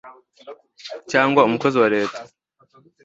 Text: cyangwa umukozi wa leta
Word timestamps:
cyangwa 1.11 1.45
umukozi 1.47 1.77
wa 1.81 1.89
leta 1.95 2.19